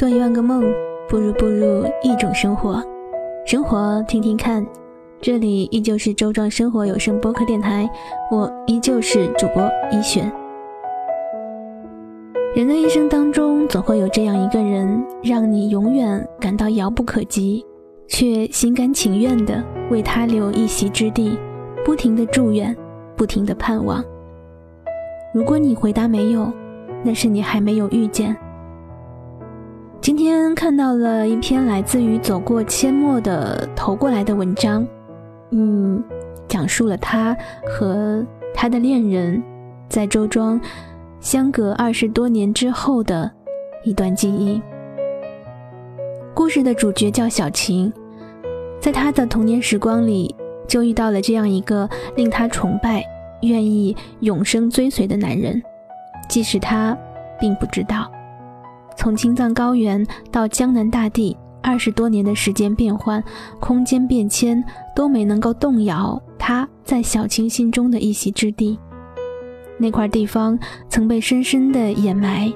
[0.00, 0.64] 做一万个梦，
[1.10, 2.82] 不如步入一种生活。
[3.44, 4.66] 生活，听听看。
[5.20, 7.86] 这里依旧是周庄生活有声播客电台，
[8.30, 9.62] 我依旧是主播
[9.92, 10.32] 一璇。
[12.56, 17.62] 人的一生当中，总会有这样一个人，让你永远感到遥不可及，
[18.08, 21.38] 却心甘情愿的为他留一席之地，
[21.84, 22.74] 不停的祝愿，
[23.14, 24.02] 不停的盼望。
[25.34, 26.50] 如果你回答没有，
[27.04, 28.34] 那是你还没有遇见。
[30.00, 34.86] 今天看到了一篇来自于走过阡陌的投过来的文章，
[35.50, 36.02] 嗯，
[36.48, 37.36] 讲述了他
[37.68, 38.24] 和
[38.54, 39.42] 他的恋人
[39.90, 40.58] 在周庄
[41.20, 43.30] 相隔二十多年之后的
[43.84, 44.60] 一段记忆。
[46.32, 47.92] 故事的主角叫小晴，
[48.80, 50.34] 在他的童年时光里
[50.66, 51.86] 就遇到了这样一个
[52.16, 53.04] 令他崇拜、
[53.42, 55.62] 愿意永生追随的男人，
[56.26, 56.96] 即使他
[57.38, 58.10] 并不知道。
[59.00, 63.24] 从青藏高原到江南大地，二十多年的时间变换、
[63.58, 64.62] 空间变迁
[64.94, 68.78] 都没能够动摇他在小青心中的一席之地。
[69.78, 70.58] 那块地方
[70.90, 72.52] 曾被深深的掩埋、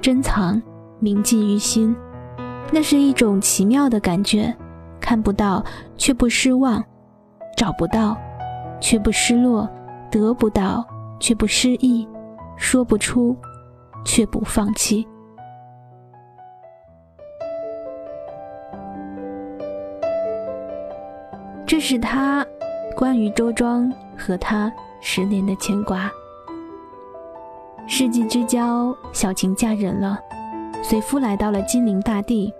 [0.00, 0.60] 珍藏、
[0.98, 1.94] 铭记于心。
[2.72, 4.52] 那是一种奇妙的感觉，
[5.00, 5.64] 看不到
[5.96, 6.82] 却不失望，
[7.56, 8.16] 找不到
[8.80, 9.70] 却不失落，
[10.10, 10.84] 得不到
[11.20, 12.04] 却不失意，
[12.56, 13.36] 说不出
[14.04, 15.06] 却不放弃。
[21.66, 22.46] 这是他
[22.94, 26.10] 关于周庄和他十年的牵挂。
[27.86, 30.18] 世纪之交，小晴嫁人了，
[30.82, 32.52] 随夫来到了金陵大地，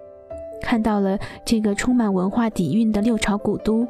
[0.63, 3.87] 看到了这个充满文化底蕴的六朝古都，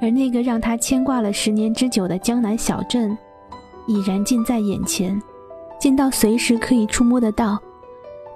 [0.00, 3.16] 而那个让他牵挂了十年之久的江南小镇，
[3.86, 5.20] 已然近在眼前，
[5.78, 7.58] 近到随时可以触摸得到。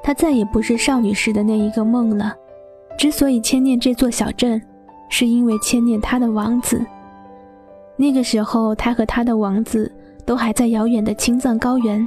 [0.03, 2.35] 他再也不是少女时的那一个梦了。
[2.99, 4.61] 之所以牵念这座小镇。
[5.17, 6.85] 是因为牵念他的王子。
[7.95, 9.89] 那个时候，他和他的王子
[10.27, 12.05] 都还在遥远的青藏高原，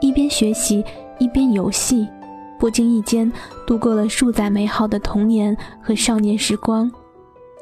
[0.00, 0.82] 一边学习，
[1.18, 2.08] 一边游戏，
[2.58, 3.30] 不经意间
[3.66, 6.90] 度过了数载美好的童年和少年时光。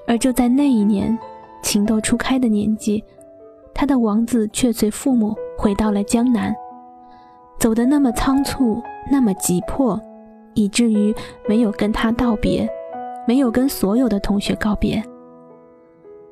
[0.07, 1.19] 而就在那一年，
[1.65, 3.03] 情窦初开的年纪，
[3.75, 6.55] 他的王子却随父母回到了江南，
[7.59, 8.81] 走得那么仓促，
[9.11, 10.01] 那么急迫，
[10.55, 11.13] 以至于
[11.49, 12.71] 没有跟他道别。
[13.31, 15.01] 没有跟所有的同学告别。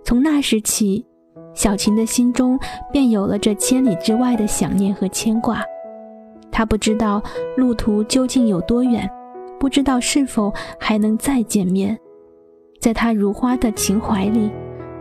[0.03, 1.07] 从那时起，
[1.55, 2.59] 小琴的心中
[2.93, 5.63] 便有了这千里之外的想念和牵挂。
[6.51, 7.23] 她不知道
[7.57, 9.09] 路途究竟有多远，
[9.61, 11.97] 不知道是否还能再见面。
[12.81, 14.51] 在她如花的情怀里，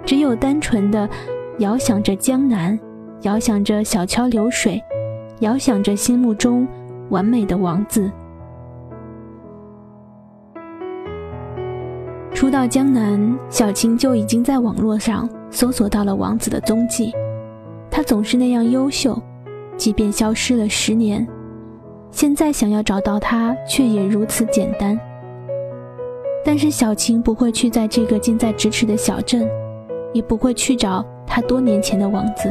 [0.06, 1.10] 只有单纯的
[1.58, 2.80] 遥想着江南，
[3.24, 4.80] 遥想着小桥流水，
[5.40, 6.68] 遥想着心目中
[7.10, 8.12] 完美的王子。
[12.48, 17.12] 初到江南，小青就已经在网络上搜索到了王子的踪迹。
[17.92, 19.22] 他总是那样优秀，
[19.76, 21.28] 即便消失了十年，
[22.10, 24.98] 现在想要找到他却也如此简单。
[26.46, 29.46] 但是小青不会去在这个近在咫尺的小镇，
[30.14, 32.50] 也不会去找他多年前的王子，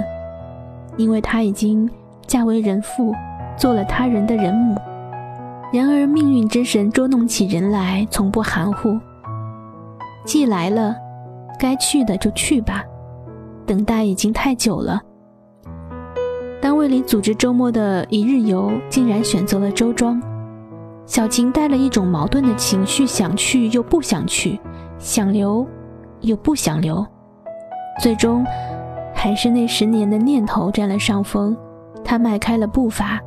[0.98, 1.88] 因为他已经
[2.26, 3.14] 嫁为人妇，
[3.56, 4.76] 做了他人的人母。
[5.72, 8.94] 然而命运之神捉弄起人来，从不含糊。
[10.26, 10.94] 既来了，
[11.58, 12.84] 该去的就去吧。
[13.64, 15.00] 等待已经太久了。
[16.60, 20.20] 单位里组织周末的一日游，竟然选择了周庄。
[21.06, 24.60] 小晴带了一种矛盾的情绪，想去又不想去，
[24.98, 25.64] 想留
[26.22, 27.06] 又不想留。
[28.02, 28.44] 最终，
[29.14, 31.56] 还是那十年的念头占了上风。
[32.04, 33.20] 他迈开了步伐，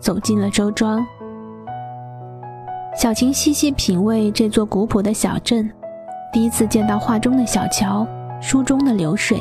[0.00, 1.00] 走进了周庄。
[2.96, 5.70] 小晴细细品味这座古朴的小镇。
[6.32, 8.06] 第一次见到画中的小桥，
[8.40, 9.38] 书中的流水；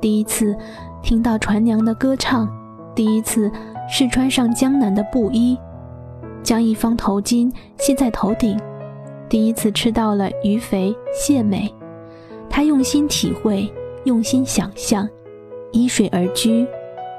[0.00, 0.56] 第一次
[1.00, 2.48] 听到船娘的歌唱；
[2.96, 3.50] 第一次
[3.88, 5.56] 试穿上江南的布衣，
[6.42, 8.58] 将一方头巾系在头顶；
[9.28, 11.72] 第一次吃到了鱼肥蟹美，
[12.50, 13.72] 他用心体会，
[14.02, 15.08] 用心想象，
[15.70, 16.66] 依水而居，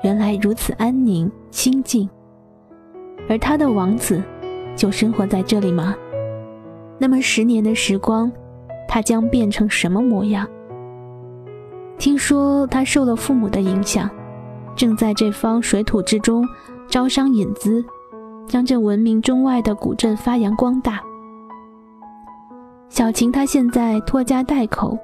[0.03, 2.09] 原来如此安宁清静。
[3.29, 4.21] 而他的王子，
[4.75, 5.95] 就生活在这里吗？
[6.99, 8.29] 那么十年的时光。
[8.87, 10.47] 他将变成什么模样？
[11.97, 14.09] 听说他受了父母的影响，
[14.75, 16.47] 正在这方水土之中
[16.87, 17.83] 招商引资，
[18.47, 21.01] 将这闻名中外的古镇发扬光大。
[22.89, 24.97] 小晴，她现在拖家带口，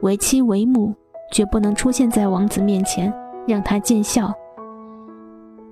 [0.00, 0.94] 为妻为母，
[1.32, 3.12] 绝不能出现在王子面前，
[3.46, 4.32] 让他见笑。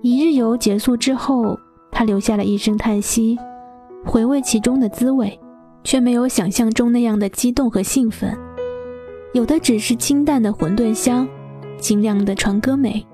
[0.01, 1.57] 一日游结束之后，
[1.93, 3.39] 他留下了一声叹息
[4.05, 5.39] ：“回味其中的滋味，
[5.85, 8.37] 却没有想象中那样的激动和兴奋。
[9.33, 11.27] 有的只是清淡的馄饨香，
[11.79, 13.07] 清亮的船歌美。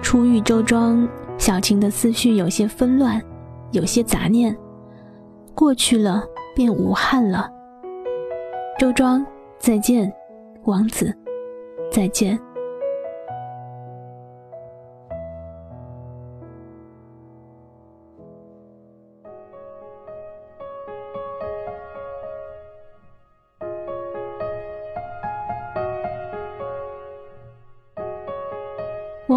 [0.00, 1.08] 初遇周庄，
[1.38, 3.20] 小晴的思绪有些纷乱，
[3.72, 4.56] 有些杂念。
[5.54, 6.22] 过去了，
[6.54, 7.50] 便无憾了。
[8.78, 9.24] 周庄，
[9.58, 10.12] 再见，
[10.64, 11.14] 王子，
[11.90, 12.38] 再见。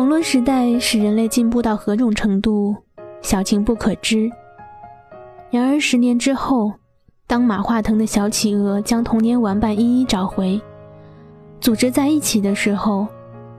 [0.06, 2.76] 网络时代使人类进步到何种程度，
[3.24, 4.30] 小晴不可知。
[5.50, 6.72] 然而十年之后，
[7.26, 10.62] 当马化腾的小企鹅将童年玩伴一一找回，
[11.60, 13.08] 组织在一起的时候，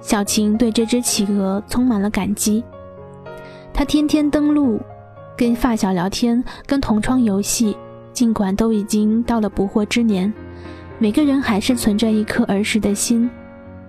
[0.01, 2.63] 小晴对这只企鹅充满了感激。
[3.75, 4.81] 他天天登录，
[5.37, 7.77] 跟发小聊天，跟同窗游戏。
[8.13, 10.33] 尽管都已经到了不惑之年，
[11.01, 13.29] 每个人还是存着一颗儿时的心，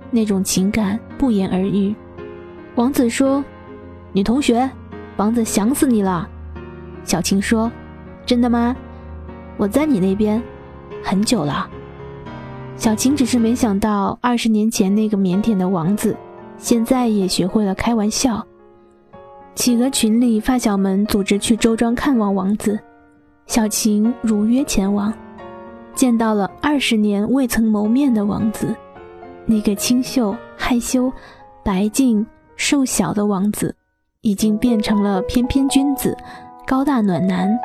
[0.09, 1.95] 那种情感不言而喻。
[2.77, 3.44] 王子说
[4.13, 4.69] ：“女同学，
[5.15, 6.29] 王子想死你了。”
[7.03, 7.71] 小晴说
[8.24, 8.75] ：“真的吗？
[9.57, 10.39] 我在你那边
[11.03, 11.68] 很久了。”
[12.77, 16.15] 小晴只是没想到，二十年前那个腼腆的王子，
[16.59, 18.45] 现在也学会了开玩笑。
[19.56, 22.80] 企鹅群里发小们组织去周庄看望王子，
[23.47, 25.12] 小晴如约前往，
[25.95, 28.75] 见到了二十年未曾谋面的王子，
[29.47, 31.12] 那个清秀害羞、
[31.63, 32.23] 白净。
[32.57, 33.74] 瘦小的王子，
[34.21, 36.18] 已经变成了翩翩君子，
[36.65, 37.57] 高大暖男。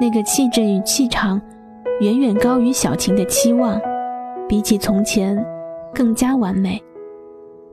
[0.00, 1.40] 那个气质与气场，
[2.00, 3.80] 远远高于小晴的期望，
[4.48, 5.42] 比起从前，
[5.94, 6.82] 更加完美。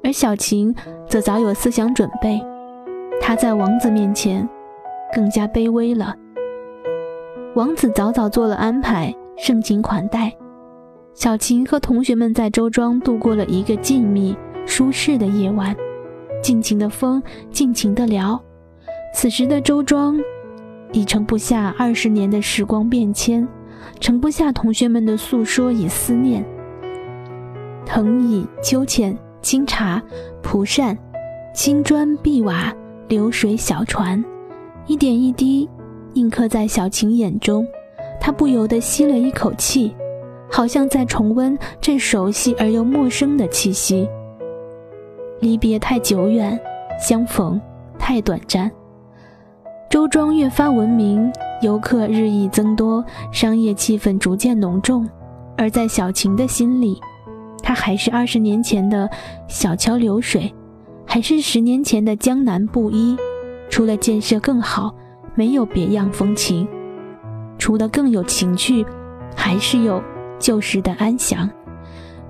[0.03, 0.73] 而小晴
[1.09, 2.39] 则早有思想准备，
[3.19, 4.47] 她在王子面前，
[5.13, 6.15] 更加卑微了。
[7.55, 10.31] 王子早早做了安排，盛情款待。
[11.15, 15.75] 小晴和同学们在周庄度过了一个静谧、舒适的夜晚。
[16.45, 18.39] 尽情的疯，尽情的聊。
[19.15, 20.15] 此时的周庄，
[20.91, 23.47] 已盛不下二十年的时光变迁，
[23.99, 26.45] 盛不下同学们的诉说与思念。
[27.83, 29.99] 藤椅、秋千、清茶、
[30.43, 30.95] 蒲扇、
[31.51, 32.71] 青砖碧瓦、
[33.07, 34.23] 流水小船，
[34.85, 35.67] 一点一滴
[36.13, 37.65] 印刻在小晴眼中。
[38.21, 39.95] 她不由得吸了一口气，
[40.51, 44.07] 好像在重温这熟悉而又陌生的气息。
[45.41, 46.57] 离别太久远，
[46.99, 47.59] 相逢
[47.99, 48.71] 太短暂。
[49.89, 55.07] 周庄越发文明，游客日益增多，商业气氛逐渐浓重。
[55.57, 56.99] 而在小晴的心里，
[57.61, 59.09] 它还是二十年前的
[59.47, 60.53] 小桥流水，
[61.05, 63.17] 还是十年前的江南布衣。
[63.69, 64.93] 除了建设更好，
[65.33, 66.65] 没有别样风情；
[67.57, 68.85] 除了更有情趣，
[69.35, 70.01] 还是有
[70.39, 71.49] 旧时的安详。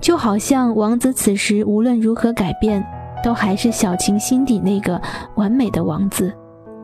[0.01, 2.85] 就好像王子此时无论如何改变。
[3.25, 5.01] 都还是小晴心底那个
[5.33, 6.31] 完美的王子，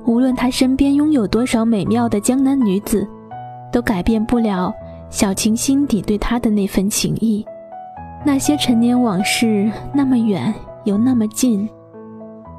[0.07, 3.07] 无论他身边拥有多少美妙的江南女子，
[3.71, 4.73] 都改变不了
[5.11, 7.45] 小晴心底对他的那份情谊。
[8.25, 10.51] 那些陈年往事，那么远
[10.85, 11.67] 又那么近；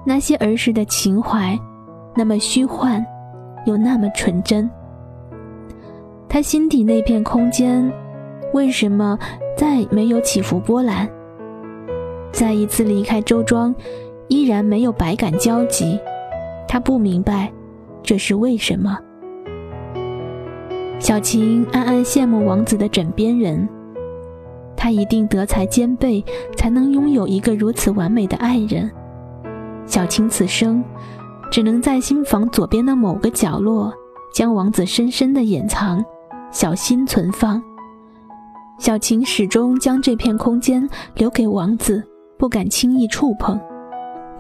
[0.06, 1.58] 那些儿时的情怀，
[2.14, 3.04] 那么虚幻
[3.66, 4.70] 又那么纯真。
[6.28, 7.92] 他心底那片空间，
[8.54, 9.18] 为什么
[9.56, 11.10] 再没有起伏波澜？
[12.32, 13.74] 再一次离开周庄，
[14.28, 16.00] 依然没有百感交集。
[16.66, 17.52] 他不明白，
[18.02, 18.98] 这是为什么。
[20.98, 23.68] 小晴暗暗羡慕王子的枕边人，
[24.76, 26.24] 他一定德才兼备，
[26.56, 28.90] 才能拥有一个如此完美的爱人。
[29.84, 30.82] 小晴此生，
[31.50, 33.92] 只能在新房左边的某个角落，
[34.32, 36.02] 将王子深深的掩藏，
[36.50, 37.62] 小心存放。
[38.78, 42.02] 小晴始终将这片空间留给王子。
[42.42, 43.56] 不敢轻易触碰。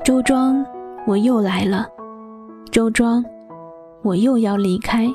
[0.02, 0.66] 周庄，
[1.06, 1.86] 我又来了。
[2.72, 3.24] 周庄，
[4.02, 5.08] 我又要离开。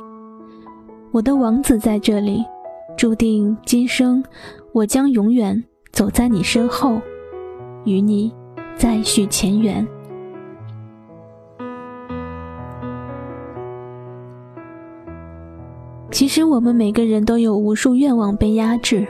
[1.11, 2.45] 我的王子在这里，
[2.95, 4.23] 注定今生
[4.71, 7.01] 我将永远走在你身后，
[7.83, 8.33] 与你
[8.77, 9.85] 再续前缘。
[16.09, 19.05] 其实我们每个人都有无数愿望被压制，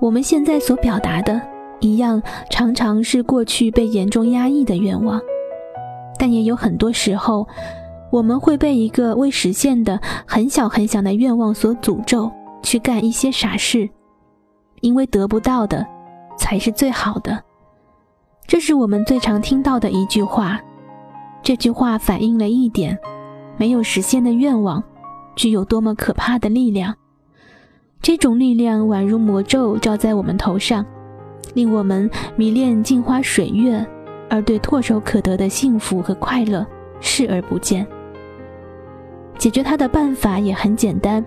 [0.00, 1.40] 我们现在所表达的。
[1.80, 5.20] 一样，常常是过去被严重压抑的愿望，
[6.18, 7.46] 但也有很多时候，
[8.10, 12.30] 我们会被一个未实现的很小很小的愿望所诅咒，
[12.62, 13.88] 去干一些傻事，
[14.80, 15.86] 因为得不到的
[16.38, 17.42] 才是最好的。
[18.46, 20.60] 这是我们最常听到的一句话。
[21.42, 22.98] 这句话反映了一点：
[23.56, 24.82] 没有实现的愿望，
[25.34, 26.94] 具有多么可怕的力量。
[28.02, 30.84] 这种力量宛如魔咒照在我们头上，
[31.54, 33.84] 令我们迷恋镜花水月，
[34.28, 36.66] 而对唾手可得的幸福和快乐
[37.00, 37.86] 视而不见。
[39.38, 41.24] 解决它的办法也很简单：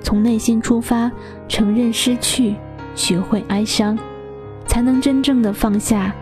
[0.00, 1.10] 从内心出发，
[1.46, 2.54] 承认失去，
[2.94, 3.98] 学会哀伤，
[4.66, 6.14] 才能真正的放下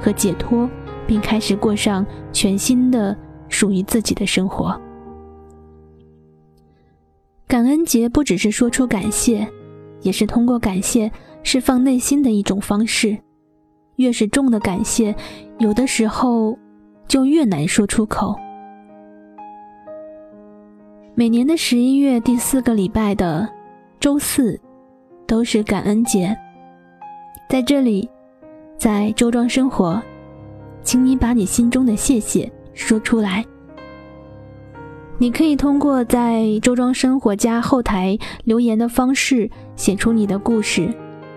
[0.00, 0.68] 和解脱，
[1.06, 3.16] 并开始过上全新的
[3.48, 4.78] 属于自己的生活。
[7.46, 9.48] 感恩节不只是说出感谢，
[10.02, 11.10] 也是通过感谢
[11.42, 13.16] 释放内心的一种方式。
[13.96, 15.14] 越是重的感谢，
[15.58, 16.58] 有的时候
[17.06, 18.34] 就越难说出口。
[21.14, 23.46] 每年的十一月第四个礼拜的
[23.98, 24.58] 周四，
[25.26, 26.34] 都是感恩节。
[27.46, 28.08] 在这里，
[28.78, 30.00] 在周庄生活，
[30.82, 33.44] 请你把你心中的谢谢说出来。
[35.18, 40.88] 你可以通过在周庄生活家后台留言的方式写出你的故事，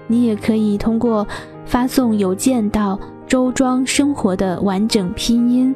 [0.07, 1.27] 你也可以通过
[1.65, 5.75] 发送邮件到周庄生活的完整拼音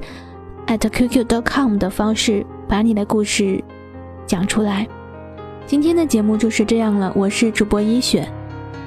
[0.67, 3.63] at qq.com 的方式把你的故事
[4.25, 4.87] 讲出来。
[5.65, 8.27] 今天的节目就是这样了，我是主播一雪。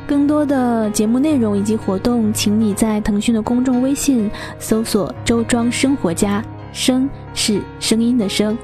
[0.06, 6.42] 更多的节目内容以及活动，请你在腾讯的公众微信搜索“周庄生活家”，
[6.72, 8.58] 声是声音的声。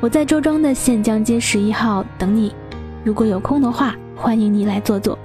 [0.00, 2.54] 我在周庄的县江街十一号等你，
[3.04, 5.18] 如果有空的话，欢迎你来坐坐。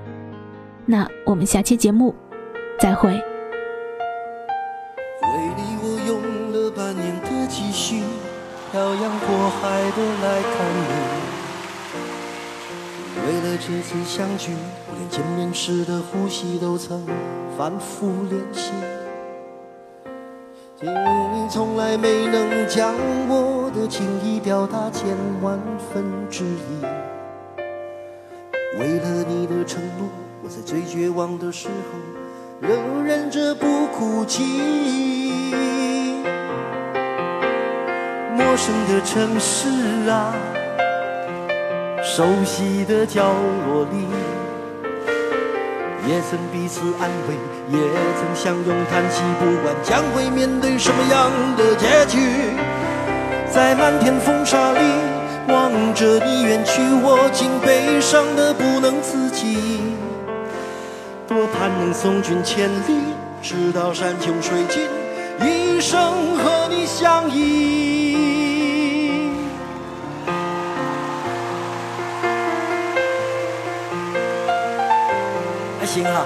[0.91, 2.15] 那我们下期节目
[2.79, 3.11] 再会。
[3.11, 3.19] 为
[5.55, 6.19] 你我用
[6.51, 8.01] 了半年的积蓄，
[8.71, 10.89] 漂洋过海的来看你。
[13.21, 14.51] 为了这次相聚，
[14.87, 17.05] 我连见面时的呼吸都曾
[17.55, 18.71] 反复练习。
[20.81, 22.95] 你从来没能将
[23.27, 25.59] 我的情意表达千万
[25.93, 26.81] 分之一。
[28.79, 30.09] 为了你的承诺，
[30.41, 31.99] 我在最绝望的时候
[32.61, 34.43] 仍忍着不哭泣。
[38.35, 39.67] 陌生的城市
[40.09, 40.33] 啊，
[42.01, 43.33] 熟悉的角
[43.67, 44.07] 落里。
[46.07, 47.35] 也曾彼此安慰，
[47.69, 47.77] 也
[48.17, 52.17] 曾相拥叹息，不管将会面对什么样的结局，
[53.51, 54.79] 在漫天风沙里
[55.49, 59.93] 望着你远去，我竟悲伤的不能自己。
[61.39, 64.83] 多盼能送君千里，直到山穷水尽，
[65.39, 68.09] 一生和你相依。
[75.85, 76.25] 行啊。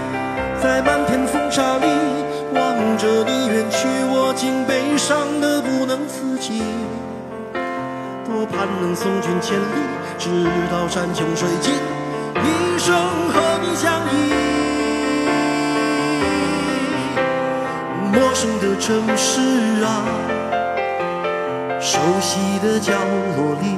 [0.61, 1.87] 在漫天风沙里
[2.53, 5.61] 望着你远去，我竟悲伤的。
[5.91, 6.61] 能自己，
[8.23, 9.63] 多盼能送君千里，
[10.17, 12.95] 直到山穷水尽，一生
[13.27, 14.13] 和你相依。
[18.13, 20.05] 陌生的城市啊，
[21.81, 22.93] 熟悉的角
[23.35, 23.77] 落里，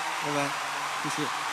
[0.23, 0.49] 拜拜，
[1.03, 1.50] 谢谢。